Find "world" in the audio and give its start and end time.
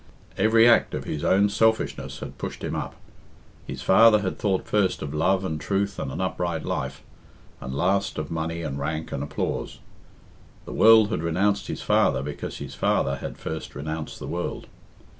10.73-11.11, 14.25-14.65